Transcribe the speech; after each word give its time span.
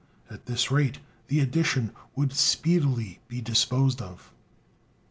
At 0.31 0.47
this 0.47 0.71
rate 0.71 0.97
the 1.27 1.39
edition 1.41 1.91
would 2.15 2.33
speedily 2.33 3.19
be 3.27 3.39
disposed 3.39 4.01
of. 4.01 4.33